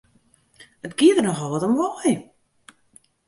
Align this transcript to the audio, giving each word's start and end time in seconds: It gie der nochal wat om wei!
It 0.87 0.93
gie 0.99 1.13
der 1.15 1.23
nochal 1.25 1.51
wat 1.53 1.65
om 1.67 1.75
wei! 1.79 2.11